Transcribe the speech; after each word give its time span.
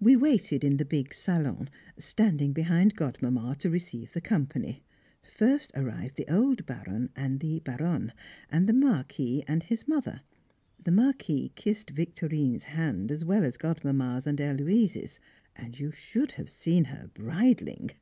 We 0.00 0.16
waited 0.16 0.64
in 0.64 0.78
the 0.78 0.84
big 0.84 1.14
salon, 1.14 1.70
standing 1.96 2.52
behind 2.52 2.96
Godmamma 2.96 3.54
to 3.60 3.70
receive 3.70 4.12
the 4.12 4.20
company. 4.20 4.82
First 5.22 5.70
arrived 5.76 6.16
the 6.16 6.26
old 6.28 6.66
Baron 6.66 7.10
and 7.14 7.38
the 7.38 7.60
Baronne, 7.60 8.12
and 8.50 8.68
the 8.68 8.72
Marquis 8.72 9.44
and 9.46 9.62
his 9.62 9.86
mother. 9.86 10.22
The 10.82 10.90
Marquis 10.90 11.52
kissed 11.54 11.90
Victorine's 11.90 12.64
hand 12.64 13.12
as 13.12 13.24
well 13.24 13.44
as 13.44 13.56
Godmamma's 13.56 14.26
and 14.26 14.40
Héloise's, 14.40 15.20
and 15.54 15.78
you 15.78 15.92
should 15.92 16.32
have 16.32 16.50
seen 16.50 16.86
her 16.86 17.08
bridling! 17.14 17.92